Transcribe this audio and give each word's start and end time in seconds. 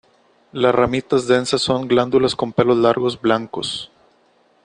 Las 0.51 0.73
ramitas 0.73 1.27
densas 1.27 1.63
con 1.63 1.87
glándulas 1.87 2.35
con 2.35 2.51
pelos 2.51 2.75
largos, 2.75 3.21
blancos. 3.21 3.91